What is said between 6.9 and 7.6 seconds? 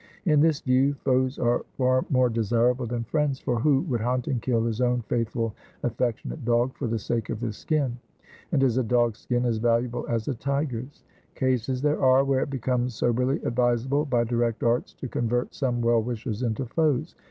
sake of his